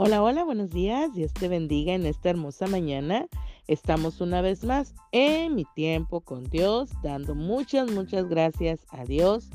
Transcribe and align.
Hola, 0.00 0.22
hola, 0.22 0.44
buenos 0.44 0.70
días. 0.70 1.12
Dios 1.12 1.32
te 1.32 1.48
bendiga 1.48 1.92
en 1.92 2.06
esta 2.06 2.30
hermosa 2.30 2.68
mañana. 2.68 3.26
Estamos 3.66 4.20
una 4.20 4.40
vez 4.40 4.62
más 4.62 4.94
en 5.10 5.56
mi 5.56 5.64
tiempo 5.74 6.20
con 6.20 6.44
Dios, 6.44 6.88
dando 7.02 7.34
muchas, 7.34 7.90
muchas 7.90 8.28
gracias 8.28 8.86
a 8.90 9.04
Dios. 9.04 9.50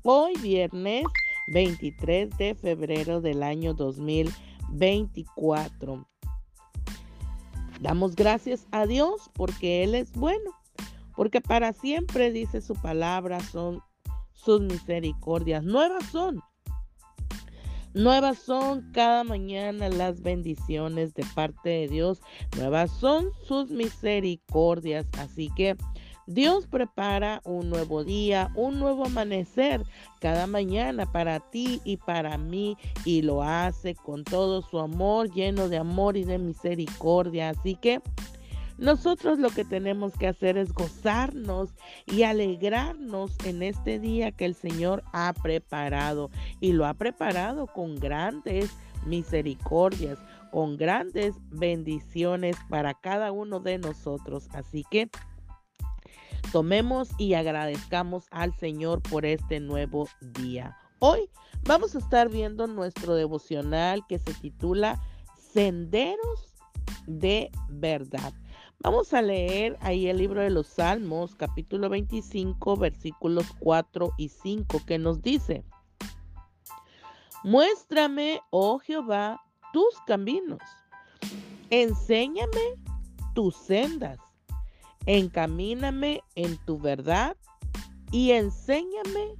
Hoy 0.00 0.32
viernes 0.40 1.04
23 1.48 2.30
de 2.38 2.54
febrero 2.54 3.20
del 3.20 3.42
año 3.42 3.74
2024. 3.74 6.08
Damos 7.82 8.16
gracias 8.16 8.66
a 8.70 8.86
Dios 8.86 9.30
porque 9.34 9.84
Él 9.84 9.94
es 9.94 10.12
bueno, 10.12 10.50
porque 11.14 11.42
para 11.42 11.74
siempre 11.74 12.32
dice 12.32 12.62
su 12.62 12.74
palabra, 12.74 13.38
son 13.40 13.82
sus 14.32 14.62
misericordias. 14.62 15.62
Nuevas 15.62 16.06
son 16.06 16.40
Nuevas 17.94 18.38
son 18.38 18.90
cada 18.92 19.22
mañana 19.22 19.88
las 19.88 20.20
bendiciones 20.20 21.14
de 21.14 21.24
parte 21.34 21.70
de 21.70 21.88
Dios. 21.88 22.20
Nuevas 22.56 22.90
son 22.90 23.30
sus 23.46 23.70
misericordias. 23.70 25.06
Así 25.16 25.48
que 25.54 25.76
Dios 26.26 26.66
prepara 26.66 27.40
un 27.44 27.70
nuevo 27.70 28.02
día, 28.02 28.50
un 28.56 28.80
nuevo 28.80 29.04
amanecer 29.04 29.84
cada 30.20 30.48
mañana 30.48 31.10
para 31.10 31.38
ti 31.38 31.80
y 31.84 31.98
para 31.98 32.36
mí 32.36 32.76
y 33.04 33.22
lo 33.22 33.44
hace 33.44 33.94
con 33.94 34.24
todo 34.24 34.62
su 34.62 34.80
amor, 34.80 35.32
lleno 35.32 35.68
de 35.68 35.76
amor 35.76 36.16
y 36.16 36.24
de 36.24 36.38
misericordia. 36.38 37.50
Así 37.50 37.76
que 37.76 38.00
nosotros 38.78 39.38
lo 39.38 39.50
que 39.50 39.64
tenemos 39.64 40.14
que 40.14 40.26
hacer 40.26 40.56
es 40.56 40.72
gozarnos 40.72 41.70
y 42.06 42.24
alegrarnos 42.24 43.36
en 43.44 43.62
este 43.62 44.00
día 44.00 44.32
que 44.32 44.44
el 44.44 44.54
Señor 44.54 45.04
ha 45.12 45.32
preparado 45.32 46.30
y 46.60 46.72
lo 46.72 46.86
ha 46.86 46.94
preparado 46.94 47.66
con 47.68 47.96
grandes 47.96 48.70
misericordias, 49.06 50.18
con 50.50 50.76
grandes 50.76 51.34
bendiciones 51.50 52.56
para 52.68 52.94
cada 52.94 53.32
uno 53.32 53.60
de 53.60 53.78
nosotros. 53.78 54.48
Así 54.52 54.84
que 54.90 55.08
tomemos 56.52 57.10
y 57.18 57.34
agradezcamos 57.34 58.26
al 58.30 58.54
Señor 58.54 59.02
por 59.02 59.24
este 59.24 59.60
nuevo 59.60 60.08
día. 60.20 60.76
Hoy 60.98 61.28
vamos 61.64 61.94
a 61.94 61.98
estar 61.98 62.28
viendo 62.28 62.66
nuestro 62.66 63.14
devocional 63.14 64.04
que 64.08 64.18
se 64.18 64.34
titula 64.34 65.00
Senderos 65.52 66.54
de 67.06 67.50
Verdad. 67.68 68.32
Vamos 68.80 69.14
a 69.14 69.22
leer 69.22 69.78
ahí 69.80 70.08
el 70.08 70.18
libro 70.18 70.42
de 70.42 70.50
los 70.50 70.66
Salmos, 70.66 71.34
capítulo 71.34 71.88
25, 71.88 72.76
versículos 72.76 73.46
4 73.58 74.12
y 74.18 74.28
5, 74.28 74.80
que 74.86 74.98
nos 74.98 75.22
dice, 75.22 75.64
Muéstrame, 77.42 78.40
oh 78.50 78.78
Jehová, 78.78 79.42
tus 79.72 79.94
caminos, 80.06 80.60
enséñame 81.70 82.76
tus 83.34 83.56
sendas, 83.56 84.18
encamíname 85.06 86.22
en 86.34 86.56
tu 86.64 86.78
verdad 86.78 87.36
y 88.10 88.30
enséñame, 88.32 89.34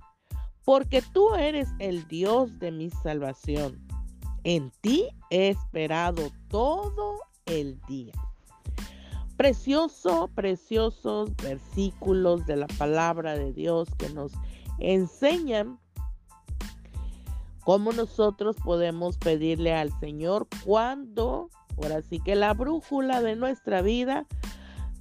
porque 0.64 1.02
tú 1.12 1.34
eres 1.34 1.68
el 1.78 2.06
Dios 2.08 2.58
de 2.58 2.72
mi 2.72 2.90
salvación. 2.90 3.86
En 4.42 4.70
ti 4.80 5.08
he 5.30 5.50
esperado 5.50 6.30
todo 6.48 7.20
el 7.46 7.80
día. 7.82 8.12
Precioso, 9.36 10.30
preciosos 10.34 11.34
versículos 11.36 12.46
de 12.46 12.56
la 12.56 12.66
palabra 12.66 13.36
de 13.36 13.52
Dios 13.52 13.88
que 13.98 14.08
nos 14.10 14.32
enseñan 14.78 15.78
cómo 17.64 17.92
nosotros 17.92 18.56
podemos 18.62 19.18
pedirle 19.18 19.74
al 19.74 19.90
Señor 19.98 20.46
cuando, 20.64 21.50
ahora 21.76 22.02
sí 22.02 22.20
que 22.20 22.36
la 22.36 22.54
brújula 22.54 23.22
de 23.22 23.36
nuestra 23.36 23.82
vida 23.82 24.26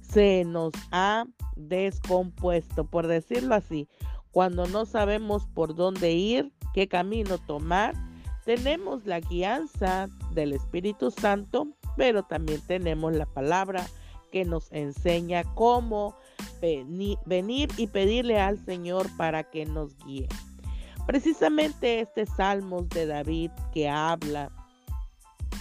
se 0.00 0.44
nos 0.44 0.72
ha 0.90 1.26
descompuesto, 1.56 2.84
por 2.84 3.06
decirlo 3.06 3.54
así, 3.54 3.88
cuando 4.30 4.66
no 4.66 4.84
sabemos 4.84 5.46
por 5.46 5.74
dónde 5.74 6.12
ir, 6.12 6.52
qué 6.72 6.88
camino 6.88 7.38
tomar, 7.38 7.94
tenemos 8.44 9.06
la 9.06 9.20
guianza 9.20 10.08
del 10.32 10.52
Espíritu 10.52 11.10
Santo, 11.10 11.68
pero 11.96 12.24
también 12.24 12.60
tenemos 12.66 13.14
la 13.14 13.26
palabra 13.26 13.86
que 14.34 14.44
nos 14.44 14.66
enseña 14.72 15.44
cómo 15.54 16.16
venir 16.60 17.68
y 17.76 17.86
pedirle 17.86 18.40
al 18.40 18.58
Señor 18.64 19.06
para 19.16 19.44
que 19.44 19.64
nos 19.64 19.96
guíe. 19.98 20.26
Precisamente 21.06 22.00
este 22.00 22.26
Salmos 22.26 22.88
de 22.88 23.06
David 23.06 23.52
que 23.72 23.88
habla 23.88 24.50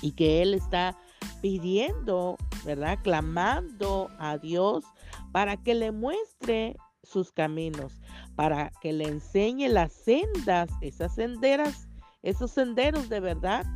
y 0.01 0.13
que 0.13 0.41
él 0.41 0.55
está 0.55 0.97
pidiendo, 1.39 2.35
¿verdad? 2.65 2.97
Clamando 3.03 4.09
a 4.17 4.39
Dios 4.39 4.83
para 5.31 5.55
que 5.55 5.75
le 5.75 5.91
muestre 5.91 6.75
sus 7.03 7.31
caminos, 7.31 8.01
para 8.35 8.71
que 8.81 8.91
le 8.91 9.07
enseñe 9.07 9.69
las 9.69 9.93
sendas, 9.93 10.71
esas 10.81 11.13
senderas, 11.13 11.87
esos 12.23 12.49
senderos 12.49 13.07
de 13.07 13.19
verdad, 13.19 13.67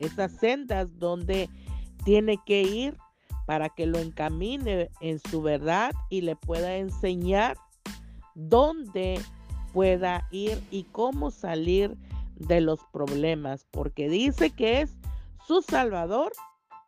esas 0.00 0.32
sendas 0.32 0.88
donde 0.98 1.48
tiene 2.04 2.36
que 2.44 2.62
ir 2.62 2.98
para 3.46 3.68
que 3.68 3.86
lo 3.86 3.98
encamine 3.98 4.90
en 5.00 5.18
su 5.18 5.42
verdad 5.42 5.92
y 6.08 6.22
le 6.22 6.36
pueda 6.36 6.76
enseñar 6.76 7.56
dónde 8.34 9.20
pueda 9.72 10.26
ir 10.30 10.62
y 10.70 10.84
cómo 10.84 11.30
salir 11.30 11.96
de 12.36 12.60
los 12.60 12.80
problemas, 12.92 13.66
porque 13.70 14.08
dice 14.08 14.50
que 14.50 14.80
es 14.80 14.96
su 15.46 15.62
Salvador 15.62 16.32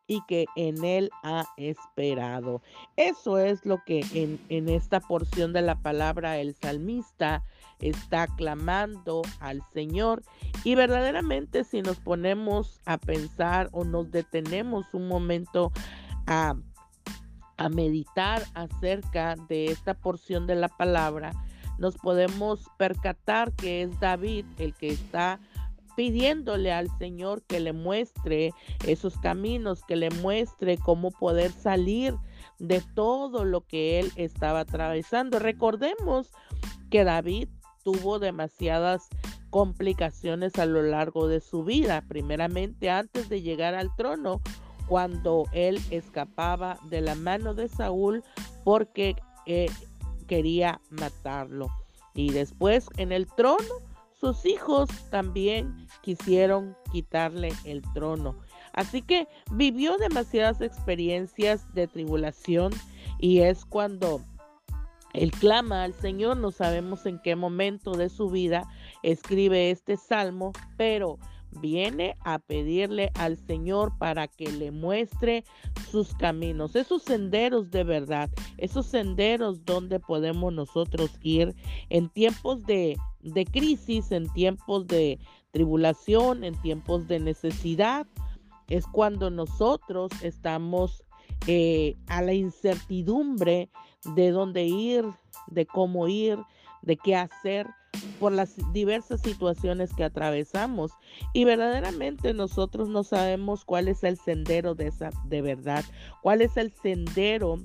y 0.07 0.21
que 0.27 0.47
en 0.57 0.85
él 0.85 1.11
ha 1.23 1.47
esperado. 1.57 2.63
Eso 2.97 3.39
es 3.39 3.65
lo 3.65 3.83
que 3.85 4.05
en, 4.49 4.69
esta 4.69 5.01
porción 5.01 5.53
de 5.53 5.63
la 5.63 5.77
palabra 5.77 6.39
el 6.39 6.55
salmista 6.55 7.43
está 7.81 8.27
clamando 8.27 9.23
al 9.41 9.63
Señor. 9.73 10.23
Y 10.65 10.75
verdaderamente 10.75 11.65
si 11.65 11.83
nos 11.83 11.99
ponemos 11.99 12.81
a 12.85 12.99
pensar 12.99 13.69
o 13.73 13.85
nos 13.85 14.11
detenemos 14.11 14.93
un 14.93 15.09
momento 15.09 15.73
a, 16.27 16.55
meditar 17.71 18.43
acerca 18.55 19.37
de 19.49 19.67
esta 19.67 19.95
porción 19.95 20.49
de 20.49 20.57
la 20.57 20.69
palabra, 20.69 21.31
nos 21.79 21.97
podemos 21.97 22.69
percatar 22.77 23.53
que 23.53 23.83
es 23.83 24.01
David 24.01 24.45
el 24.59 24.75
que 24.75 24.89
está 24.89 25.39
pidiéndole 25.95 26.73
al 26.73 26.89
Señor 26.99 27.43
que 27.43 27.61
le 27.61 27.73
muestre 27.73 28.53
esos 28.85 29.17
caminos, 29.19 29.85
que 29.85 29.95
le 29.95 30.11
muestre 30.11 30.77
cómo 30.77 31.13
poder 31.13 31.53
salir 31.53 32.17
de 32.59 32.81
todo 32.95 33.45
lo 33.45 33.61
que 33.61 34.01
él 34.01 34.11
estaba 34.17 34.61
atravesando. 34.61 35.39
Recordemos 35.39 36.33
que 36.91 37.05
David 37.05 37.49
tuvo 37.85 38.19
demasiadas 38.19 39.09
complicaciones 39.51 40.59
a 40.59 40.67
lo 40.67 40.83
largo 40.83 41.29
de 41.29 41.41
su 41.41 41.63
vida. 41.63 42.03
Primeramente, 42.09 42.91
antes 42.91 43.29
de 43.29 43.43
llegar 43.43 43.75
al 43.75 43.95
trono, 43.97 44.41
cuando 44.87 45.45
él 45.53 45.81
escapaba 45.91 46.79
de 46.89 47.01
la 47.01 47.15
mano 47.15 47.55
de 47.55 47.69
Saúl 47.69 48.23
porque 48.65 49.17
eh, 49.47 49.71
quería 50.27 50.81
matarlo. 50.91 51.69
Y 52.15 52.31
después 52.31 52.89
en 52.97 53.13
el 53.13 53.27
trono, 53.27 53.75
sus 54.13 54.47
hijos 54.47 54.89
también 55.11 55.89
quisieron 56.03 56.77
quitarle 56.93 57.53
el 57.65 57.83
trono. 57.93 58.37
Así 58.73 59.03
que 59.03 59.27
vivió 59.51 59.97
demasiadas 59.99 60.61
experiencias 60.61 61.73
de 61.75 61.89
tribulación 61.89 62.73
y 63.19 63.41
es 63.41 63.65
cuando 63.65 64.21
él 65.13 65.31
clama 65.33 65.85
al 65.85 65.93
Señor, 65.93 66.39
no 66.39 66.51
sabemos 66.53 67.05
en 67.05 67.19
qué 67.19 67.37
momento 67.37 67.93
de 67.93 68.09
su 68.09 68.31
vida 68.31 68.63
escribe 69.03 69.71
este 69.71 69.97
salmo, 69.97 70.53
pero 70.77 71.19
viene 71.61 72.17
a 72.25 72.39
pedirle 72.39 73.11
al 73.15 73.37
Señor 73.37 73.97
para 73.99 74.29
que 74.29 74.51
le 74.51 74.71
muestre 74.71 75.45
sus 75.91 76.15
caminos, 76.15 76.77
esos 76.77 77.03
senderos 77.03 77.71
de 77.71 77.85
verdad, 77.85 78.31
esos 78.59 78.87
senderos 78.87 79.65
donde 79.65 80.01
podemos 80.01 80.53
nosotros 80.53 81.11
ir 81.23 81.55
en 81.91 82.09
tiempos 82.09 82.65
de, 82.65 82.97
de 83.21 83.45
crisis, 83.45 84.13
en 84.13 84.33
tiempos 84.33 84.87
de 84.87 85.19
tribulación, 85.51 86.45
en 86.45 86.61
tiempos 86.63 87.07
de 87.09 87.21
necesidad. 87.21 88.07
Es 88.69 88.87
cuando 88.87 89.31
nosotros 89.31 90.11
estamos 90.23 91.05
eh, 91.47 91.97
a 92.07 92.23
la 92.23 92.33
incertidumbre 92.33 93.69
de 94.15 94.31
dónde 94.31 94.65
ir, 94.65 95.05
de 95.49 95.67
cómo 95.67 96.09
ir, 96.09 96.39
de 96.83 96.97
qué 96.97 97.17
hacer 97.17 97.67
por 98.19 98.33
las 98.33 98.57
diversas 98.73 99.21
situaciones 99.21 99.93
que 99.95 100.05
atravesamos. 100.05 100.93
Y 101.33 101.45
verdaderamente 101.45 102.35
nosotros 102.35 102.89
no 102.89 103.05
sabemos 103.05 103.65
cuál 103.65 103.89
es 103.89 104.05
el 104.05 104.19
sendero 104.19 104.75
de 104.75 104.89
esa 104.89 105.11
de 105.27 105.43
verdad, 105.43 105.85
cuál 106.23 106.43
es 106.43 106.57
el 106.57 106.73
sendero 106.73 107.57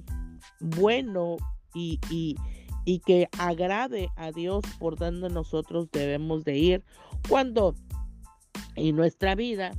bueno 0.60 1.38
y, 1.74 2.00
y, 2.10 2.36
y 2.86 3.00
que 3.00 3.30
agrade 3.38 4.10
a 4.16 4.32
Dios 4.32 4.64
por 4.80 4.98
donde 4.98 5.30
nosotros 5.30 5.90
debemos 5.92 6.44
de 6.44 6.58
ir 6.58 6.84
cuando 7.28 7.76
en 8.76 8.96
nuestra 8.96 9.36
vida 9.36 9.74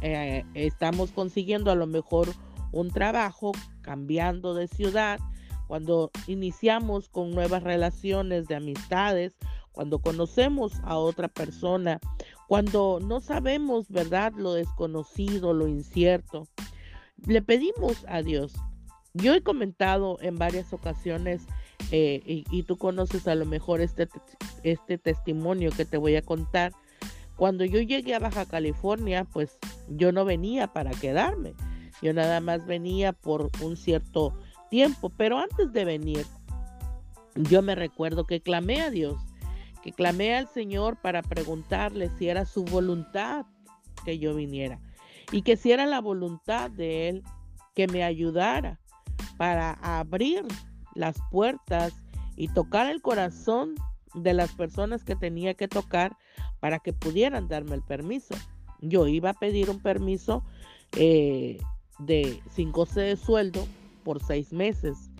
eh, 0.00 0.44
estamos 0.54 1.12
consiguiendo 1.12 1.70
a 1.70 1.74
lo 1.74 1.86
mejor 1.86 2.28
un 2.72 2.90
trabajo, 2.90 3.52
cambiando 3.82 4.54
de 4.54 4.68
ciudad, 4.68 5.18
cuando 5.66 6.10
iniciamos 6.26 7.08
con 7.08 7.30
nuevas 7.30 7.62
relaciones 7.62 8.46
de 8.48 8.56
amistades, 8.56 9.36
cuando 9.74 9.98
conocemos 9.98 10.72
a 10.84 10.96
otra 10.96 11.28
persona, 11.28 11.98
cuando 12.46 13.00
no 13.04 13.20
sabemos, 13.20 13.88
¿verdad?, 13.88 14.32
lo 14.36 14.54
desconocido, 14.54 15.52
lo 15.52 15.66
incierto. 15.66 16.46
Le 17.26 17.42
pedimos 17.42 18.04
a 18.08 18.22
Dios. 18.22 18.54
Yo 19.14 19.34
he 19.34 19.42
comentado 19.42 20.18
en 20.20 20.38
varias 20.38 20.72
ocasiones, 20.72 21.42
eh, 21.90 22.44
y, 22.50 22.62
tú 22.62 22.76
conoces 22.76 23.26
a 23.26 23.34
lo 23.34 23.46
mejor 23.46 23.80
este, 23.80 24.08
este 24.62 24.96
testimonio 24.96 25.70
que 25.70 25.84
te 25.84 25.98
voy 25.98 26.14
a 26.16 26.22
contar. 26.22 26.72
Cuando 27.36 27.64
yo 27.64 27.80
llegué 27.80 28.14
a 28.14 28.20
Baja 28.20 28.46
California, 28.46 29.24
pues 29.24 29.58
yo 29.88 30.12
no 30.12 30.24
venía 30.24 30.68
para 30.68 30.92
quedarme. 30.92 31.54
Yo 32.00 32.12
nada 32.12 32.40
más 32.40 32.64
venía 32.64 33.12
por 33.12 33.50
un 33.60 33.76
cierto 33.76 34.38
tiempo, 34.70 35.10
pero 35.16 35.38
antes 35.38 35.72
de 35.72 35.84
venir, 35.84 36.26
yo 37.34 37.60
me 37.60 37.74
recuerdo 37.74 38.24
que 38.24 38.40
clamé 38.40 38.80
a 38.80 38.90
Dios 38.90 39.16
que 39.84 39.92
clamé 39.92 40.34
al 40.34 40.48
Señor 40.48 40.96
para 40.96 41.20
preguntarle 41.20 42.08
si 42.18 42.30
era 42.30 42.46
su 42.46 42.64
voluntad 42.64 43.44
que 44.06 44.18
yo 44.18 44.34
viniera 44.34 44.80
y 45.30 45.42
que 45.42 45.58
si 45.58 45.72
era 45.72 45.84
la 45.84 46.00
voluntad 46.00 46.70
de 46.70 47.10
Él 47.10 47.22
que 47.74 47.86
me 47.86 48.02
ayudara 48.02 48.80
para 49.36 49.72
abrir 49.82 50.42
las 50.94 51.16
puertas 51.30 51.92
y 52.34 52.48
tocar 52.48 52.86
el 52.86 53.02
corazón 53.02 53.74
de 54.14 54.32
las 54.32 54.52
personas 54.52 55.04
que 55.04 55.16
tenía 55.16 55.52
que 55.52 55.68
tocar 55.68 56.16
para 56.60 56.78
que 56.78 56.94
pudieran 56.94 57.48
darme 57.48 57.74
el 57.74 57.82
permiso. 57.82 58.34
Yo 58.80 59.06
iba 59.06 59.30
a 59.30 59.34
pedir 59.34 59.68
un 59.68 59.80
permiso 59.80 60.42
eh, 60.96 61.58
de 61.98 62.40
sin 62.50 62.72
goce 62.72 63.00
de 63.00 63.16
sueldo 63.16 63.66
por 64.02 64.24
seis 64.24 64.50
meses. 64.50 65.10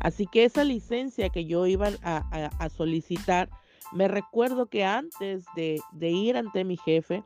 Así 0.00 0.26
que 0.26 0.44
esa 0.44 0.64
licencia 0.64 1.28
que 1.28 1.44
yo 1.44 1.66
iba 1.66 1.90
a 2.02 2.68
solicitar 2.70 3.50
me 3.92 4.08
recuerdo 4.08 4.66
que 4.66 4.84
antes 4.84 5.44
de, 5.54 5.80
ir 6.10 6.36
ante 6.36 6.64
mi 6.64 6.76
jefe, 6.76 7.22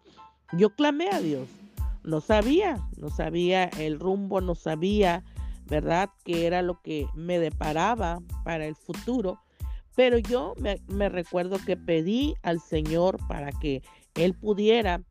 yo 0.53 0.71
clamé 0.71 1.09
a 1.11 1.21
Dios. 1.21 1.49
No 2.05 2.21
sabía, 2.21 2.79
no 2.97 3.11
sabía 3.11 3.65
el 3.65 3.99
rumbo, 3.99 4.41
no 4.41 4.55
sabía, 4.55 5.25
¿verdad?, 5.67 6.11
qué 6.25 6.47
era 6.47 6.63
lo 6.63 6.81
que 6.81 7.07
me 7.15 7.39
deparaba 7.39 8.21
para 8.45 8.67
el 8.67 8.77
futuro. 8.77 9.41
Pero 9.95 10.19
yo 10.19 10.55
me, 10.59 11.09
recuerdo 11.09 11.59
que 11.65 11.77
pedí 11.77 12.35
al 12.43 12.61
Señor 12.61 13.19
para 13.27 13.51
que 13.53 13.83
Él 14.15 14.35
pudiera 14.35 15.03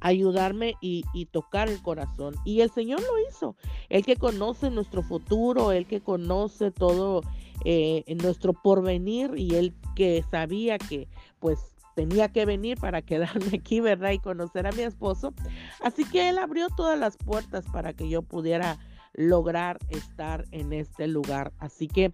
ayudarme 0.00 0.74
y, 0.80 1.04
y, 1.12 1.26
tocar 1.26 1.68
el 1.68 1.82
corazón. 1.82 2.36
Y 2.44 2.60
el 2.60 2.70
Señor 2.70 3.00
lo 3.00 3.28
hizo. 3.28 3.56
El 3.88 4.04
que 4.04 4.16
conoce 4.16 4.70
nuestro 4.70 5.02
futuro, 5.02 5.72
el 5.72 5.86
que 5.86 6.00
conoce 6.00 6.70
todo 6.70 7.22
eh, 7.64 8.04
en 8.06 8.18
nuestro 8.18 8.52
porvenir 8.52 9.32
y 9.36 9.54
él 9.54 9.74
que 9.94 10.24
sabía 10.30 10.78
que 10.78 11.08
pues 11.40 11.58
tenía 11.94 12.28
que 12.28 12.44
venir 12.44 12.78
para 12.78 13.02
quedarme 13.02 13.58
aquí, 13.58 13.80
¿verdad? 13.80 14.12
Y 14.12 14.20
conocer 14.20 14.66
a 14.66 14.72
mi 14.72 14.82
esposo. 14.82 15.34
Así 15.82 16.04
que 16.04 16.28
él 16.28 16.38
abrió 16.38 16.68
todas 16.68 16.98
las 16.98 17.16
puertas 17.16 17.64
para 17.72 17.92
que 17.92 18.08
yo 18.08 18.22
pudiera 18.22 18.78
lograr 19.14 19.78
estar 19.88 20.44
en 20.52 20.72
este 20.72 21.08
lugar. 21.08 21.52
Así 21.58 21.88
que 21.88 22.12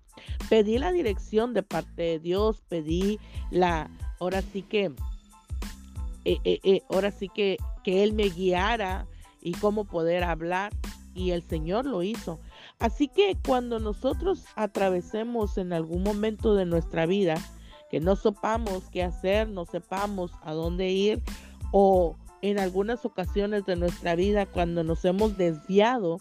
pedí 0.48 0.78
la 0.78 0.90
dirección 0.90 1.52
de 1.52 1.62
parte 1.62 2.02
de 2.02 2.18
Dios, 2.18 2.62
pedí 2.66 3.18
la, 3.50 3.90
ahora 4.20 4.40
sí 4.40 4.62
que, 4.62 4.92
eh, 6.24 6.38
eh, 6.44 6.80
ahora 6.88 7.10
sí 7.10 7.28
que, 7.28 7.58
que 7.82 8.02
Él 8.04 8.14
me 8.14 8.30
guiara 8.30 9.06
y 9.42 9.52
cómo 9.52 9.84
poder 9.84 10.24
hablar. 10.24 10.72
Y 11.14 11.30
el 11.30 11.42
Señor 11.42 11.84
lo 11.84 12.02
hizo. 12.02 12.40
Así 12.78 13.08
que 13.08 13.36
cuando 13.46 13.78
nosotros 13.78 14.44
atravesemos 14.56 15.58
en 15.58 15.72
algún 15.72 16.02
momento 16.02 16.54
de 16.54 16.66
nuestra 16.66 17.06
vida, 17.06 17.36
que 17.90 18.00
no 18.00 18.16
sepamos 18.16 18.84
qué 18.90 19.02
hacer, 19.02 19.48
no 19.48 19.64
sepamos 19.64 20.32
a 20.42 20.52
dónde 20.52 20.90
ir, 20.90 21.22
o 21.72 22.16
en 22.42 22.58
algunas 22.58 23.04
ocasiones 23.04 23.64
de 23.64 23.76
nuestra 23.76 24.14
vida 24.14 24.46
cuando 24.46 24.84
nos 24.84 25.04
hemos 25.04 25.36
desviado 25.38 26.18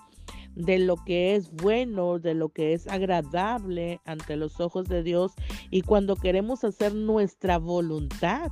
de 0.55 0.79
lo 0.79 0.95
que 1.03 1.35
es 1.35 1.51
bueno, 1.51 2.19
de 2.19 2.33
lo 2.33 2.49
que 2.49 2.73
es 2.73 2.87
agradable 2.87 3.99
ante 4.05 4.37
los 4.37 4.59
ojos 4.59 4.87
de 4.87 5.03
Dios 5.03 5.33
y 5.69 5.81
cuando 5.81 6.15
queremos 6.15 6.63
hacer 6.63 6.93
nuestra 6.93 7.57
voluntad 7.57 8.51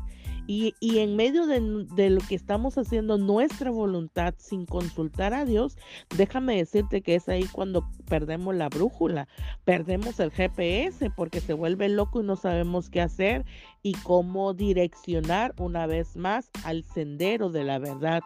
y, 0.52 1.00
en 1.00 1.16
medio 1.16 1.46
de, 1.46 2.10
lo 2.10 2.20
que 2.28 2.36
estamos 2.36 2.78
haciendo 2.78 3.18
nuestra 3.18 3.72
voluntad 3.72 4.34
sin 4.38 4.66
consultar 4.66 5.34
a 5.34 5.46
Dios, 5.46 5.78
déjame 6.18 6.58
decirte 6.58 7.02
que 7.02 7.16
es 7.16 7.30
ahí 7.30 7.46
cuando 7.46 7.90
perdemos 8.10 8.54
la 8.56 8.68
brújula, 8.68 9.30
perdemos 9.64 10.20
el 10.20 10.30
GPS 10.30 11.10
porque 11.12 11.40
se 11.40 11.54
vuelve 11.54 11.88
loco 11.88 12.20
y 12.20 12.26
no 12.26 12.36
sabemos 12.36 12.90
qué 12.90 13.00
hacer 13.00 13.46
y 13.82 13.94
cómo 13.94 14.54
direccionar 14.54 15.54
una 15.58 15.88
vez 15.88 16.18
más 16.18 16.50
al 16.66 16.84
sendero 16.84 17.50
de 17.50 17.64
la 17.64 17.80
verdad, 17.80 18.22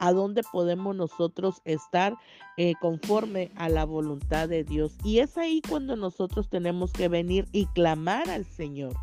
a 0.00 0.12
dónde 0.12 0.42
podemos 0.50 0.96
nosotros 0.96 1.62
estar 1.64 2.16
eh, 2.56 2.74
conforme 2.80 3.52
a 3.54 3.68
la 3.68 3.84
voluntad 3.84 4.48
de 4.48 4.64
Dios. 4.64 4.96
Y 5.04 5.20
es 5.20 5.38
ahí 5.38 5.62
cuando 5.68 5.94
nosotros 5.94 6.48
tenemos 6.48 6.92
que 6.92 7.06
venir 7.06 7.46
y 7.52 7.66
clamar 7.66 8.28
al 8.30 8.44
Señor 8.44 8.96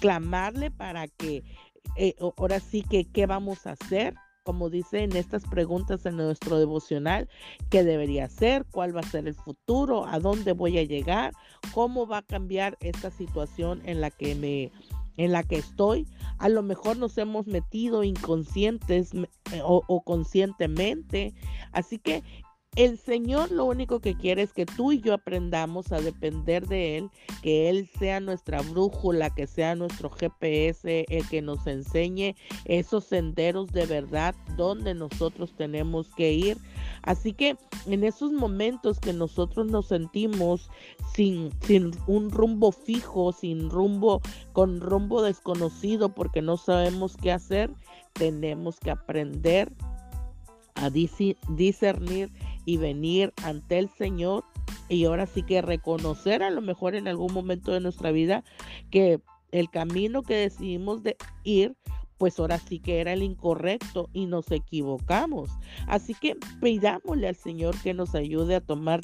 clamarle 0.00 0.70
para 0.70 1.08
que 1.08 1.44
eh, 1.96 2.14
ahora 2.36 2.60
sí 2.60 2.82
que, 2.82 3.04
¿qué 3.04 3.26
vamos 3.26 3.66
a 3.66 3.72
hacer? 3.72 4.14
Como 4.44 4.70
dice 4.70 5.04
en 5.04 5.14
estas 5.14 5.44
preguntas 5.44 6.04
en 6.04 6.16
nuestro 6.16 6.58
devocional, 6.58 7.28
¿qué 7.70 7.84
debería 7.84 8.28
ser? 8.28 8.64
¿Cuál 8.70 8.94
va 8.96 9.00
a 9.00 9.04
ser 9.04 9.28
el 9.28 9.34
futuro? 9.34 10.04
¿A 10.06 10.18
dónde 10.18 10.52
voy 10.52 10.78
a 10.78 10.82
llegar? 10.82 11.32
¿Cómo 11.72 12.06
va 12.08 12.18
a 12.18 12.22
cambiar 12.22 12.76
esta 12.80 13.10
situación 13.10 13.82
en 13.84 14.00
la 14.00 14.10
que 14.10 14.34
me 14.34 14.72
en 15.16 15.32
la 15.32 15.42
que 15.42 15.56
estoy. 15.56 16.06
A 16.38 16.48
lo 16.48 16.62
mejor 16.62 16.96
nos 16.96 17.18
hemos 17.18 17.46
metido 17.46 18.02
inconscientes 18.02 19.12
eh, 19.14 19.60
o, 19.62 19.82
o, 19.86 20.00
conscientemente. 20.02 21.34
Así 21.72 21.98
que 21.98 22.22
el 22.74 22.98
Señor 22.98 23.50
lo 23.50 23.66
único 23.66 24.00
que 24.00 24.16
quiere 24.16 24.40
es 24.40 24.54
que 24.54 24.64
tú 24.64 24.92
y 24.92 25.00
yo 25.00 25.12
aprendamos 25.12 25.92
a 25.92 26.00
depender 26.00 26.66
de 26.66 26.96
Él, 26.96 27.10
que 27.42 27.68
Él 27.68 27.90
sea 27.98 28.18
nuestra 28.18 28.62
brújula, 28.62 29.28
que 29.28 29.46
sea 29.46 29.74
nuestro 29.74 30.08
GPS, 30.08 31.04
el 31.08 31.28
que 31.28 31.42
nos 31.42 31.66
enseñe 31.66 32.34
esos 32.64 33.04
senderos 33.04 33.66
de 33.72 33.84
verdad 33.84 34.34
donde 34.56 34.94
nosotros 34.94 35.52
tenemos 35.54 36.08
que 36.14 36.32
ir. 36.32 36.56
Así 37.02 37.34
que 37.34 37.58
en 37.86 38.04
esos 38.04 38.32
momentos 38.32 38.98
que 39.00 39.12
nosotros 39.12 39.66
nos 39.66 39.88
sentimos 39.88 40.70
sin, 41.14 41.50
sin 41.60 41.90
un 42.06 42.30
rumbo 42.30 42.72
fijo, 42.72 43.32
sin 43.32 43.68
rumbo, 43.68 44.22
con 44.54 44.80
rumbo 44.80 45.20
desconocido 45.20 46.14
porque 46.14 46.40
no 46.40 46.56
sabemos 46.56 47.18
qué 47.18 47.32
hacer, 47.32 47.70
tenemos 48.14 48.80
que 48.80 48.90
aprender 48.90 49.70
a 50.74 50.90
discernir 50.90 52.32
y 52.64 52.76
venir 52.76 53.32
ante 53.42 53.78
el 53.78 53.88
Señor 53.88 54.44
y 54.88 55.04
ahora 55.04 55.26
sí 55.26 55.42
que 55.42 55.62
reconocer 55.62 56.42
a 56.42 56.50
lo 56.50 56.60
mejor 56.60 56.94
en 56.94 57.08
algún 57.08 57.32
momento 57.32 57.72
de 57.72 57.80
nuestra 57.80 58.10
vida 58.10 58.44
que 58.90 59.20
el 59.50 59.70
camino 59.70 60.22
que 60.22 60.34
decidimos 60.34 61.02
de 61.02 61.16
ir 61.44 61.76
pues 62.22 62.38
ahora 62.38 62.60
sí 62.60 62.78
que 62.78 63.00
era 63.00 63.14
el 63.14 63.24
incorrecto 63.24 64.08
y 64.12 64.26
nos 64.26 64.48
equivocamos. 64.52 65.50
Así 65.88 66.14
que 66.14 66.36
pidámosle 66.60 67.26
al 67.26 67.34
Señor 67.34 67.74
que 67.82 67.94
nos 67.94 68.14
ayude 68.14 68.54
a 68.54 68.60
tomar 68.60 69.00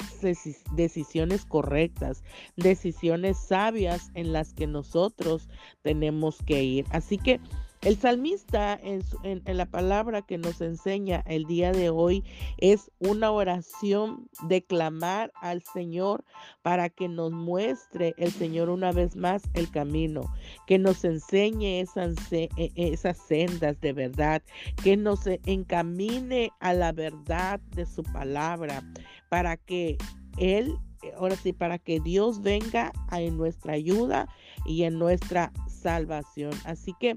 decisiones 0.71 1.43
correctas, 1.43 2.23
decisiones 2.55 3.37
sabias 3.37 4.09
en 4.13 4.31
las 4.31 4.53
que 4.53 4.67
nosotros 4.67 5.49
tenemos 5.81 6.37
que 6.45 6.63
ir. 6.63 6.85
Así 6.91 7.17
que 7.17 7.41
el 7.81 7.97
salmista 7.97 8.77
en, 8.81 9.03
la 9.45 9.65
palabra 9.65 10.21
que 10.21 10.37
nos 10.37 10.59
enseña 10.59 11.23
el 11.27 11.45
día 11.45 11.71
de 11.71 11.89
hoy 11.89 12.23
es 12.57 12.91
una 12.99 13.31
oración 13.31 14.29
de 14.47 14.61
clamar 14.61 15.31
al 15.41 15.63
Señor 15.63 16.25
para 16.61 16.89
que 16.89 17.07
nos 17.07 17.31
muestre 17.31 18.15
el 18.17 18.31
Señor 18.31 18.69
una 18.69 18.91
vez 18.91 19.15
más 19.15 19.43
el 19.53 19.71
camino, 19.71 20.33
que 20.67 20.77
nos 20.77 21.05
enseñe 21.05 21.79
esas, 21.79 22.15
e, 22.31 22.49
esas 22.75 23.17
sendas 23.17 23.79
de 23.79 23.93
verdad, 23.93 24.41
que 24.83 24.97
nos 24.97 25.21
encamine 25.45 26.51
a 26.59 26.73
la 26.73 26.91
verdad 26.91 27.61
de 27.75 27.85
su 27.85 28.03
palabra, 28.03 28.83
para 29.29 29.55
que 29.55 29.97
Él 30.37 30.77
ahora 31.17 31.35
sí, 31.35 31.53
para 31.53 31.77
que 31.79 31.99
Dios 31.99 32.41
venga 32.41 32.91
en 33.11 33.37
nuestra 33.37 33.73
ayuda 33.73 34.27
y 34.69 34.83
en 34.83 34.99
nuestra 34.99 35.51
salvación. 35.67 36.51
Así 36.63 36.93
que 36.99 37.15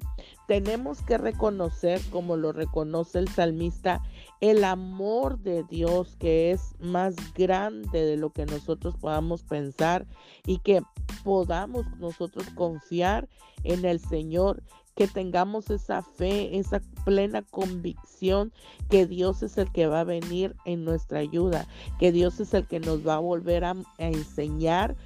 tenemos 0.48 1.02
que 1.02 1.18
reconocer, 1.18 2.00
como 2.10 2.36
lo 2.36 2.52
reconoce 2.52 3.18
el 3.18 3.28
salmista, 3.28 4.02
el 4.40 4.64
amor 4.64 5.38
de 5.38 5.62
Dios 5.64 6.16
que 6.18 6.50
es 6.50 6.74
más 6.80 7.14
grande 7.34 8.04
de 8.06 8.16
lo 8.16 8.30
que 8.30 8.46
nosotros 8.46 8.96
podamos 8.96 9.42
pensar 9.42 10.06
y 10.46 10.58
que 10.58 10.82
podamos 11.24 11.84
nosotros 11.98 12.48
confiar 12.54 13.28
en 13.64 13.84
el 13.84 14.00
Señor 14.00 14.62
que 14.94 15.06
tengamos 15.08 15.70
esa 15.70 16.02
fe, 16.02 16.58
esa 16.58 16.80
plena 17.04 17.42
convicción 17.42 18.52
que 18.90 19.06
Dios 19.06 19.42
es 19.42 19.56
el 19.58 19.70
que 19.72 19.86
va 19.86 20.00
a 20.00 20.04
venir 20.04 20.54
en 20.64 20.84
nuestra 20.84 21.20
ayuda, 21.20 21.66
que 21.98 22.12
Dios 22.12 22.40
es 22.40 22.52
el 22.54 22.66
que 22.66 22.80
nos 22.80 23.06
va 23.06 23.14
a 23.14 23.20
volver 23.20 23.64
a, 23.64 23.74
enseñar 23.98 24.96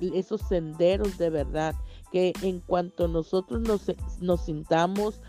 esos 0.00 0.40
senderos 0.42 1.18
de 1.18 1.30
verdad, 1.30 1.74
que 2.10 2.32
en 2.42 2.60
cuanto 2.60 3.08
nosotros 3.08 3.60
nos, 3.60 3.86
nos 4.20 4.44
sintamos 4.44 5.20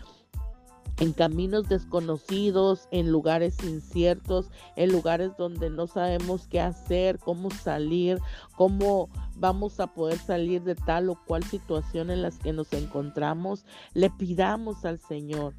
en 1.00 1.12
caminos 1.12 1.68
desconocidos, 1.68 2.88
en 2.90 3.10
lugares 3.10 3.62
inciertos, 3.64 4.50
en 4.76 4.92
lugares 4.92 5.32
donde 5.36 5.70
no 5.70 5.86
sabemos 5.86 6.46
qué 6.46 6.60
hacer, 6.60 7.18
cómo 7.18 7.50
salir, 7.50 8.18
cómo 8.56 9.08
vamos 9.36 9.80
a 9.80 9.88
poder 9.88 10.18
salir 10.18 10.62
de 10.62 10.74
tal 10.74 11.10
o 11.10 11.18
cual 11.26 11.42
situación 11.42 12.10
en 12.10 12.22
las 12.22 12.38
que 12.38 12.52
nos 12.52 12.72
encontramos, 12.72 13.64
le 13.92 14.10
pidamos 14.10 14.84
al 14.84 15.00
Señor, 15.00 15.54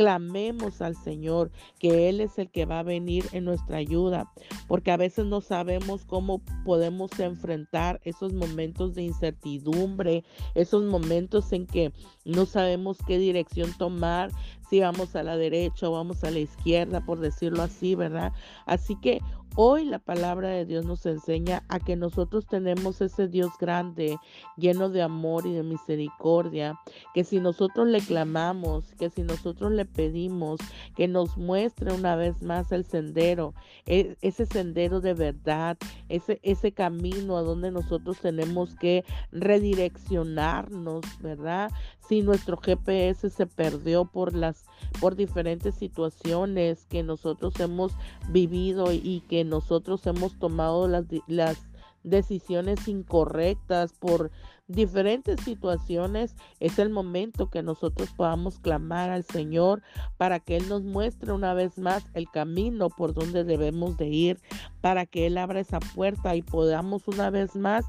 clamemos 0.00 0.80
al 0.80 0.96
Señor, 0.96 1.50
que 1.78 2.08
Él 2.08 2.22
es 2.22 2.38
el 2.38 2.50
que 2.50 2.64
va 2.64 2.78
a 2.78 2.82
venir 2.82 3.26
en 3.32 3.44
nuestra 3.44 3.76
ayuda, 3.76 4.32
porque 4.66 4.90
a 4.90 4.96
veces 4.96 5.26
no 5.26 5.42
sabemos 5.42 6.06
cómo 6.06 6.40
podemos 6.64 7.20
enfrentar 7.20 8.00
esos 8.04 8.32
momentos 8.32 8.94
de 8.94 9.02
incertidumbre, 9.02 10.24
esos 10.54 10.84
momentos 10.84 11.52
en 11.52 11.66
que 11.66 11.92
no 12.24 12.46
sabemos 12.46 12.96
qué 13.06 13.18
dirección 13.18 13.76
tomar, 13.76 14.30
si 14.70 14.80
vamos 14.80 15.14
a 15.16 15.22
la 15.22 15.36
derecha 15.36 15.90
o 15.90 15.92
vamos 15.92 16.24
a 16.24 16.30
la 16.30 16.38
izquierda, 16.38 17.04
por 17.04 17.20
decirlo 17.20 17.62
así, 17.62 17.94
¿verdad? 17.94 18.32
Así 18.64 18.96
que 19.02 19.20
Hoy 19.56 19.84
la 19.84 19.98
palabra 19.98 20.48
de 20.48 20.64
Dios 20.64 20.86
nos 20.86 21.04
enseña 21.06 21.64
a 21.68 21.80
que 21.80 21.96
nosotros 21.96 22.46
tenemos 22.46 23.00
ese 23.00 23.26
Dios 23.26 23.50
grande, 23.58 24.16
lleno 24.56 24.90
de 24.90 25.02
amor 25.02 25.44
y 25.44 25.52
de 25.52 25.64
misericordia, 25.64 26.78
que 27.14 27.24
si 27.24 27.40
nosotros 27.40 27.88
le 27.88 28.00
clamamos, 28.00 28.94
que 28.94 29.10
si 29.10 29.22
nosotros 29.22 29.72
le 29.72 29.86
pedimos 29.86 30.60
que 30.94 31.08
nos 31.08 31.36
muestre 31.36 31.92
una 31.92 32.14
vez 32.14 32.40
más 32.42 32.70
el 32.70 32.84
sendero, 32.84 33.52
e, 33.86 34.16
ese 34.22 34.46
sendero 34.46 35.00
de 35.00 35.14
verdad, 35.14 35.76
ese, 36.08 36.38
ese 36.44 36.70
camino 36.70 37.36
a 37.36 37.42
donde 37.42 37.72
nosotros 37.72 38.20
tenemos 38.20 38.76
que 38.76 39.04
redireccionarnos, 39.32 41.04
¿verdad? 41.20 41.72
Si 42.08 42.22
nuestro 42.22 42.56
GPS 42.56 43.30
se 43.30 43.46
perdió 43.46 44.04
por 44.04 44.34
las 44.34 44.64
por 45.00 45.16
diferentes 45.16 45.74
situaciones 45.74 46.86
que 46.86 47.02
nosotros 47.02 47.58
hemos 47.60 47.92
vivido 48.28 48.92
y 48.92 49.22
que 49.28 49.39
nosotros 49.44 50.06
hemos 50.06 50.38
tomado 50.38 50.88
las, 50.88 51.04
las 51.26 51.58
decisiones 52.02 52.88
incorrectas 52.88 53.92
por 53.92 54.30
diferentes 54.68 55.40
situaciones, 55.40 56.36
es 56.60 56.78
el 56.78 56.90
momento 56.90 57.50
que 57.50 57.62
nosotros 57.62 58.10
podamos 58.16 58.58
clamar 58.60 59.10
al 59.10 59.24
Señor 59.24 59.82
para 60.16 60.38
que 60.38 60.56
Él 60.56 60.68
nos 60.68 60.82
muestre 60.82 61.32
una 61.32 61.54
vez 61.54 61.76
más 61.76 62.04
el 62.14 62.30
camino 62.30 62.88
por 62.88 63.12
donde 63.12 63.42
debemos 63.42 63.96
de 63.96 64.06
ir, 64.06 64.40
para 64.80 65.06
que 65.06 65.26
Él 65.26 65.38
abra 65.38 65.60
esa 65.60 65.80
puerta 65.80 66.36
y 66.36 66.42
podamos 66.42 67.08
una 67.08 67.30
vez 67.30 67.56
más 67.56 67.84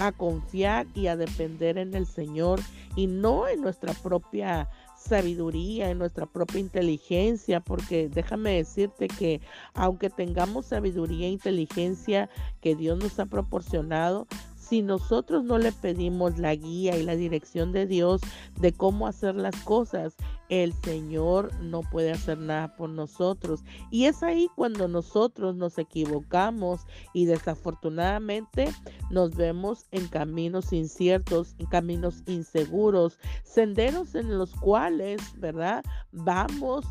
a 0.00 0.12
confiar 0.12 0.86
y 0.94 1.06
a 1.06 1.16
depender 1.16 1.78
en 1.78 1.94
el 1.94 2.06
Señor 2.06 2.60
y 2.96 3.06
no 3.06 3.46
en 3.46 3.60
nuestra 3.60 3.92
propia 3.92 4.68
sabiduría, 5.04 5.90
en 5.90 5.98
nuestra 5.98 6.26
propia 6.26 6.60
inteligencia, 6.60 7.60
porque 7.60 8.08
déjame 8.08 8.52
decirte 8.52 9.08
que 9.08 9.40
aunque 9.74 10.10
tengamos 10.10 10.66
sabiduría 10.66 11.26
e 11.26 11.30
inteligencia 11.30 12.30
que 12.60 12.74
Dios 12.74 12.98
nos 12.98 13.18
ha 13.18 13.26
proporcionado, 13.26 14.26
si 14.74 14.82
nosotros 14.82 15.44
no 15.44 15.56
le 15.58 15.70
pedimos 15.70 16.36
la 16.36 16.52
guía 16.56 16.96
y 16.96 17.04
la 17.04 17.14
dirección 17.14 17.70
de 17.70 17.86
Dios 17.86 18.20
de 18.60 18.72
cómo 18.72 19.06
hacer 19.06 19.36
las 19.36 19.54
cosas, 19.62 20.16
el 20.48 20.72
Señor 20.72 21.54
no 21.60 21.82
puede 21.82 22.10
hacer 22.10 22.38
nada 22.38 22.74
por 22.74 22.90
nosotros. 22.90 23.62
Y 23.92 24.06
es 24.06 24.24
ahí 24.24 24.48
cuando 24.56 24.88
nosotros 24.88 25.54
nos 25.54 25.78
equivocamos 25.78 26.80
y 27.12 27.26
desafortunadamente 27.26 28.68
nos 29.10 29.36
vemos 29.36 29.86
en 29.92 30.08
caminos 30.08 30.72
inciertos, 30.72 31.54
en 31.60 31.66
caminos 31.66 32.24
inseguros, 32.26 33.20
senderos 33.44 34.16
en 34.16 34.36
los 34.36 34.56
cuales, 34.56 35.20
¿verdad? 35.38 35.84
Vamos 36.10 36.84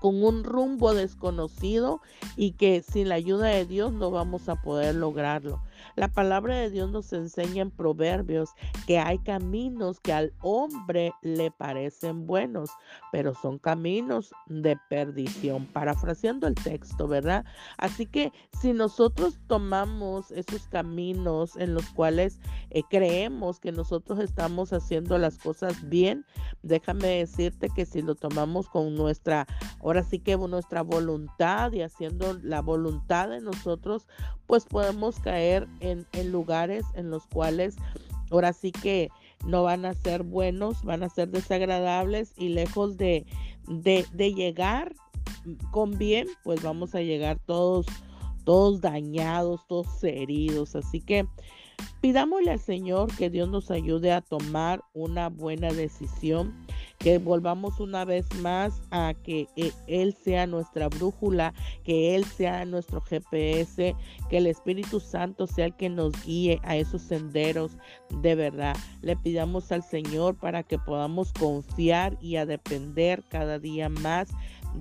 con 0.00 0.22
un 0.22 0.44
rumbo 0.44 0.94
desconocido 0.94 2.00
y 2.36 2.52
que 2.52 2.82
sin 2.82 3.08
la 3.08 3.16
ayuda 3.16 3.48
de 3.48 3.66
Dios 3.66 3.92
no 3.92 4.10
vamos 4.10 4.48
a 4.48 4.62
poder 4.62 4.94
lograrlo. 4.94 5.60
La 5.96 6.08
palabra 6.08 6.56
de 6.56 6.70
Dios 6.70 6.90
nos 6.90 7.10
enseña 7.14 7.62
en 7.62 7.70
Proverbios 7.70 8.50
que 8.86 8.98
hay 8.98 9.18
caminos 9.18 9.98
que 9.98 10.12
al 10.12 10.34
hombre 10.42 11.12
le 11.22 11.50
parecen 11.50 12.26
buenos, 12.26 12.70
pero 13.12 13.34
son 13.34 13.58
caminos 13.58 14.30
de 14.46 14.76
perdición. 14.90 15.64
Parafraseando 15.66 16.46
el 16.46 16.54
texto, 16.54 17.08
¿verdad? 17.08 17.46
Así 17.78 18.04
que 18.04 18.30
si 18.60 18.74
nosotros 18.74 19.38
tomamos 19.46 20.30
esos 20.32 20.68
caminos 20.68 21.56
en 21.56 21.72
los 21.72 21.86
cuales 21.90 22.40
eh, 22.68 22.82
creemos 22.90 23.58
que 23.58 23.72
nosotros 23.72 24.18
estamos 24.18 24.74
haciendo 24.74 25.16
las 25.16 25.38
cosas 25.38 25.88
bien, 25.88 26.26
déjame 26.62 27.06
decirte 27.06 27.70
que 27.74 27.86
si 27.86 28.02
lo 28.02 28.14
tomamos 28.14 28.68
con 28.68 28.94
nuestra, 28.94 29.46
ahora 29.80 30.02
sí 30.02 30.18
que 30.18 30.36
nuestra 30.36 30.82
voluntad 30.82 31.72
y 31.72 31.82
haciendo 31.82 32.38
la 32.42 32.60
voluntad 32.60 33.28
de 33.28 33.40
nosotros, 33.40 34.06
pues 34.46 34.64
podemos 34.64 35.18
caer 35.20 35.66
en, 35.80 36.06
lugares 36.30 36.84
en 36.94 37.10
los 37.10 37.26
cuales 37.26 37.76
ahora 38.30 38.52
sí 38.52 38.72
que 38.72 39.10
no 39.44 39.62
van 39.62 39.84
a 39.84 39.94
ser 39.94 40.22
buenos, 40.22 40.82
van 40.82 41.02
a 41.02 41.08
ser 41.08 41.28
desagradables 41.30 42.32
y 42.36 42.48
lejos 42.48 42.96
de, 42.96 43.26
de, 43.68 44.34
llegar 44.34 44.94
con 45.70 45.98
bien, 45.98 46.26
pues 46.42 46.62
vamos 46.62 46.94
a 46.94 47.00
llegar 47.00 47.38
todos, 47.46 47.86
todos 48.44 48.80
dañados, 48.80 49.66
todos 49.68 50.02
heridos. 50.02 50.74
Así 50.74 51.00
que 51.00 51.26
pidámosle 52.00 52.50
al 52.50 52.60
Señor 52.60 53.14
que 53.16 53.30
Dios 53.30 53.48
nos 53.48 53.70
ayude 53.70 54.12
a 54.12 54.20
tomar 54.20 54.82
una 54.94 55.28
buena 55.28 55.72
decisión 55.72 56.54
que 57.06 57.18
volvamos 57.18 57.78
una 57.78 58.04
vez 58.04 58.26
más 58.40 58.82
a 58.90 59.14
que 59.22 59.46
eh, 59.54 59.70
Él 59.86 60.12
sea 60.12 60.44
nuestra 60.48 60.88
brújula, 60.88 61.54
que 61.84 62.16
Él 62.16 62.24
sea 62.24 62.64
nuestro 62.64 63.00
GPS, 63.00 63.94
que 64.28 64.38
el 64.38 64.48
Espíritu 64.48 64.98
Santo 64.98 65.46
sea 65.46 65.66
el 65.66 65.76
que 65.76 65.88
nos 65.88 66.20
guíe 66.24 66.58
a 66.64 66.74
esos 66.74 67.02
senderos 67.02 67.78
de 68.10 68.34
verdad. 68.34 68.76
Le 69.02 69.14
pidamos 69.14 69.70
al 69.70 69.84
Señor 69.84 70.34
para 70.34 70.64
que 70.64 70.80
podamos 70.80 71.32
confiar 71.32 72.18
y 72.20 72.34
a 72.38 72.44
depender 72.44 73.22
cada 73.28 73.60
día 73.60 73.88
más 73.88 74.30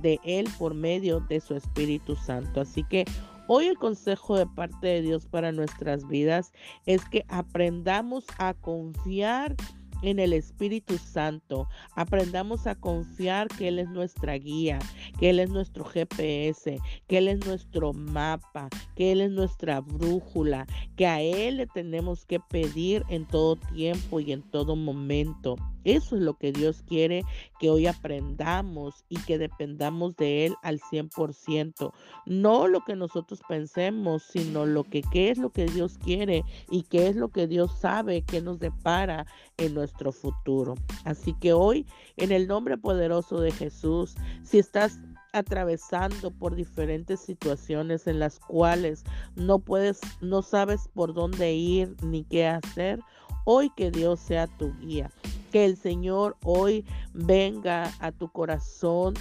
de 0.01 0.19
Él 0.23 0.49
por 0.57 0.73
medio 0.73 1.19
de 1.19 1.39
su 1.39 1.53
Espíritu 1.53 2.15
Santo. 2.15 2.61
Así 2.61 2.83
que 2.85 3.05
Hoy 3.47 3.67
el 3.67 3.77
consejo 3.77 4.35
de 4.35 4.47
parte 4.47 4.87
de 4.87 5.01
Dios 5.03 5.27
para 5.27 5.51
nuestras 5.51 6.07
vidas 6.07 6.51
es 6.87 7.05
que 7.05 7.25
aprendamos 7.27 8.25
a 8.39 8.55
confiar 8.55 9.55
en 10.01 10.19
el 10.19 10.33
Espíritu 10.33 10.97
Santo. 10.97 11.67
Aprendamos 11.95 12.67
a 12.67 12.75
confiar 12.75 13.47
que 13.47 13.67
Él 13.67 13.79
es 13.79 13.89
nuestra 13.89 14.35
guía, 14.37 14.79
que 15.19 15.29
Él 15.29 15.39
es 15.39 15.49
nuestro 15.49 15.83
GPS, 15.83 16.79
que 17.07 17.17
Él 17.17 17.27
es 17.27 17.45
nuestro 17.45 17.93
mapa, 17.93 18.69
que 18.95 19.11
Él 19.11 19.21
es 19.21 19.31
nuestra 19.31 19.81
brújula, 19.81 20.65
que 20.95 21.07
a 21.07 21.21
Él 21.21 21.57
le 21.57 21.67
tenemos 21.67 22.25
que 22.25 22.39
pedir 22.39 23.03
en 23.09 23.25
todo 23.25 23.55
tiempo 23.55 24.19
y 24.19 24.31
en 24.31 24.41
todo 24.41 24.75
momento. 24.75 25.55
Eso 25.85 26.15
es 26.15 26.21
lo 26.21 26.37
que 26.37 26.51
Dios 26.51 26.83
quiere 26.87 27.23
que 27.59 27.69
hoy 27.69 27.87
aprendamos 27.87 29.05
y 29.07 29.17
que 29.21 29.37
dependamos 29.37 30.15
de 30.17 30.47
Él 30.47 30.55
al 30.63 30.79
100%. 30.79 31.93
No 32.25 32.67
lo 32.67 32.81
que 32.81 32.95
nosotros 32.95 33.41
pensemos, 33.47 34.23
sino 34.23 34.65
lo 34.65 34.83
que 34.83 35.01
qué 35.01 35.29
es 35.29 35.37
lo 35.37 35.51
que 35.51 35.65
Dios 35.65 35.97
quiere 35.97 36.43
y 36.69 36.83
qué 36.83 37.07
es 37.07 37.15
lo 37.15 37.29
que 37.29 37.47
Dios 37.47 37.71
sabe 37.79 38.23
que 38.23 38.41
nos 38.41 38.59
depara 38.59 39.27
en 39.57 39.73
nuestro 39.73 40.11
futuro. 40.11 40.75
Así 41.05 41.33
que 41.33 41.53
hoy, 41.53 41.85
en 42.17 42.31
el 42.31 42.47
nombre 42.47 42.77
poderoso 42.77 43.39
de 43.39 43.51
Jesús, 43.51 44.15
si 44.43 44.59
estás 44.59 44.99
atravesando 45.33 46.31
por 46.31 46.55
diferentes 46.55 47.19
situaciones 47.19 48.07
en 48.07 48.19
las 48.19 48.39
cuales 48.39 49.03
no 49.35 49.59
puedes, 49.59 49.99
no 50.21 50.41
sabes 50.41 50.87
por 50.93 51.13
dónde 51.13 51.53
ir 51.53 51.95
ni 52.01 52.23
qué 52.23 52.47
hacer, 52.47 52.99
hoy 53.43 53.69
que 53.75 53.91
Dios 53.91 54.19
sea 54.21 54.47
tu 54.47 54.73
guía. 54.79 55.11
Que 55.55 55.63
el 55.63 55.77
Señor 55.77 56.35
hoy 56.43 56.83
venga 57.13 57.89
a 58.01 58.11
tu 58.11 58.27
corazón 58.27 59.13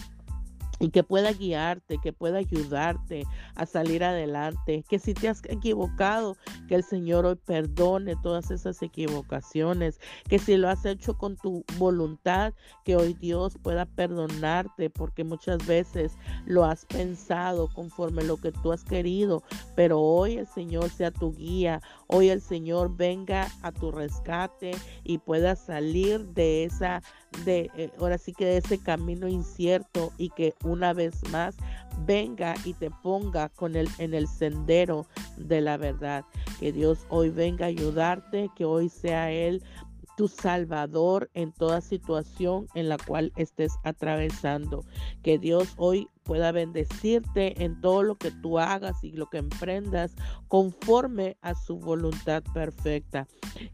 y 0.85 0.91
que 0.91 1.03
pueda 1.03 1.33
guiarte, 1.33 1.97
que 1.97 2.13
pueda 2.13 2.37
ayudarte 2.37 3.25
a 3.55 3.65
salir 3.65 4.05
adelante, 4.05 4.85
que 4.87 4.99
si 4.99 5.15
te 5.15 5.31
has 5.31 5.41
equivocado, 5.49 6.37
que 6.69 6.75
el 6.75 6.85
Señor 6.85 7.25
hoy 7.25 7.37
perdone 7.37 8.17
todas 8.23 8.51
esas 8.51 8.83
equivocaciones, 8.83 9.99
que 10.29 10.39
si 10.39 10.59
lo 10.59 10.69
has 10.69 10.85
hecho 10.85 11.17
con 11.17 11.39
tu 11.39 11.65
voluntad, 11.79 12.53
que 12.85 12.97
hoy 12.97 13.15
Dios 13.15 13.57
pueda 13.63 13.87
perdonarte, 13.87 14.91
porque 14.91 15.25
muchas 15.25 15.67
veces 15.67 16.19
lo 16.45 16.67
has 16.67 16.85
pensado 16.85 17.69
conforme 17.73 18.23
lo 18.23 18.37
que 18.37 18.53
tú 18.53 18.71
has 18.71 18.85
querido, 18.85 19.43
pero 19.75 19.99
hoy 20.01 20.37
el 20.37 20.47
Señor 20.47 20.91
sea 20.91 21.11
tu 21.11 21.35
guía, 21.35 21.81
hoy 22.09 22.29
el 22.29 22.43
Señor 22.43 22.95
venga 22.95 23.49
a 23.63 23.73
tu 23.73 23.91
rescate 23.91 24.73
y 25.03 25.17
pueda 25.17 25.57
salir 25.57 26.27
de 26.35 26.65
esa, 26.65 27.03
de, 27.45 27.71
eh, 27.77 27.91
ahora 27.99 28.19
sí 28.19 28.33
que 28.33 28.45
de 28.45 28.59
ese 28.59 28.79
camino 28.79 29.29
incierto 29.29 30.13
y 30.19 30.31
que 30.31 30.55
una 30.65 30.93
vez 30.93 31.15
más 31.31 31.57
venga 32.07 32.55
y 32.65 32.75
te 32.75 32.91
ponga 32.91 33.49
con 33.51 33.77
el, 33.77 33.89
en 33.99 34.15
el 34.15 34.29
sendero 34.29 35.07
de 35.37 35.61
la 35.61 35.77
verdad. 35.77 36.25
Que 36.61 36.73
Dios 36.73 37.07
hoy 37.09 37.31
venga 37.31 37.67
a 37.67 37.69
ayudarte, 37.69 38.51
que 38.57 38.65
hoy 38.65 38.89
sea 38.89 39.31
Él 39.31 39.63
tu 40.17 40.29
salvador 40.29 41.31
en 41.35 41.53
toda 41.53 41.81
situación 41.81 42.69
en 42.75 42.89
la 42.89 42.99
cual 42.99 43.33
estés 43.37 43.73
atravesando. 43.83 44.85
Que 45.23 45.39
Dios 45.39 45.75
hoy 45.77 46.09
pueda 46.25 46.53
bendecirte 46.53 47.63
en 47.63 47.81
todo 47.81 48.03
lo 48.03 48.17
que 48.17 48.31
tú 48.31 48.59
hagas 48.59 49.05
y 49.05 49.13
lo 49.13 49.27
que 49.27 49.39
emprendas 49.39 50.15
conforme 50.49 51.37
a 51.43 51.55
su 51.55 51.79
voluntad 51.79 52.43
perfecta. 52.53 53.29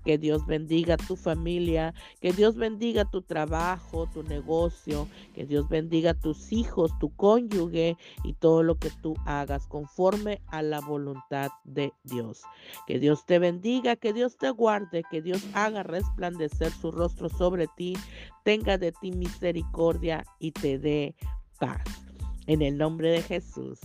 Que 0.04 0.18
Dios 0.18 0.46
bendiga 0.46 0.96
tu 0.96 1.16
familia, 1.16 1.94
que 2.20 2.32
Dios 2.32 2.56
bendiga 2.56 3.04
tu 3.04 3.22
trabajo, 3.22 4.08
tu 4.12 4.22
negocio, 4.22 5.08
que 5.34 5.46
Dios 5.46 5.68
bendiga 5.68 6.12
tus 6.12 6.52
hijos, 6.52 6.90
tu 6.98 7.14
cónyuge 7.16 7.96
y 8.24 8.34
todo 8.34 8.62
lo 8.62 8.76
que 8.76 8.90
tú 9.02 9.14
hagas 9.24 9.66
conforme 9.66 10.42
a 10.48 10.62
la 10.62 10.80
voluntad 10.80 11.50
de 11.64 11.92
Dios. 12.04 12.42
Que 12.86 12.98
Dios 12.98 13.24
te 13.24 13.38
bendiga, 13.38 13.96
que 13.96 14.12
Dios 14.12 14.36
te 14.36 14.50
guarde, 14.50 15.02
que 15.10 15.22
Dios 15.22 15.42
haga 15.54 15.82
resplandecer 15.82 16.72
su 16.72 16.90
rostro 16.90 17.28
sobre 17.28 17.68
ti, 17.76 17.96
tenga 18.44 18.78
de 18.78 18.92
ti 18.92 19.12
misericordia 19.12 20.24
y 20.38 20.52
te 20.52 20.78
dé 20.78 21.14
paz. 21.58 22.09
En 22.50 22.62
el 22.62 22.78
nombre 22.78 23.12
de 23.12 23.22
Jesús. 23.22 23.78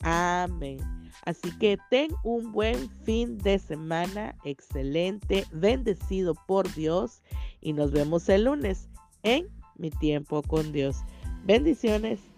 Amén. 0.00 0.78
Así 1.26 1.50
que 1.58 1.76
ten 1.90 2.08
un 2.24 2.50
buen 2.50 2.88
fin 3.04 3.36
de 3.36 3.58
semana, 3.58 4.34
excelente, 4.42 5.44
bendecido 5.52 6.34
por 6.46 6.72
Dios 6.74 7.20
y 7.60 7.74
nos 7.74 7.92
vemos 7.92 8.26
el 8.30 8.44
lunes 8.44 8.88
en 9.22 9.48
mi 9.76 9.90
tiempo 9.90 10.40
con 10.40 10.72
Dios. 10.72 10.96
Bendiciones. 11.44 12.35